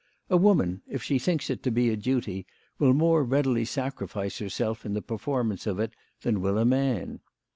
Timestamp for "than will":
6.21-6.57